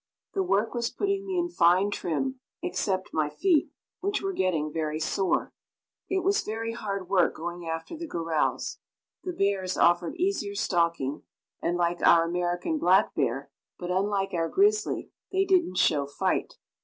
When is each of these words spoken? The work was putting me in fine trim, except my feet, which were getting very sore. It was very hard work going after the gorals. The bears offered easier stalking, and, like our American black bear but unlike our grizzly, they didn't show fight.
The 0.33 0.41
work 0.41 0.73
was 0.73 0.89
putting 0.89 1.27
me 1.27 1.37
in 1.37 1.49
fine 1.49 1.91
trim, 1.91 2.39
except 2.63 3.13
my 3.13 3.29
feet, 3.29 3.69
which 3.99 4.19
were 4.19 4.33
getting 4.33 4.73
very 4.73 4.99
sore. 4.99 5.53
It 6.09 6.23
was 6.23 6.41
very 6.41 6.73
hard 6.73 7.07
work 7.07 7.35
going 7.35 7.67
after 7.67 7.95
the 7.95 8.07
gorals. 8.07 8.79
The 9.23 9.31
bears 9.31 9.77
offered 9.77 10.15
easier 10.15 10.55
stalking, 10.55 11.21
and, 11.61 11.77
like 11.77 12.01
our 12.01 12.23
American 12.25 12.79
black 12.79 13.13
bear 13.13 13.51
but 13.77 13.91
unlike 13.91 14.33
our 14.33 14.49
grizzly, 14.49 15.11
they 15.31 15.45
didn't 15.45 15.77
show 15.77 16.07
fight. 16.07 16.55